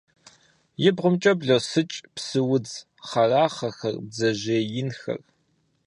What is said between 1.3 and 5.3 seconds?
блосыкӀ псы удз хъэрахъэхэр, бдзэжьей инхэр.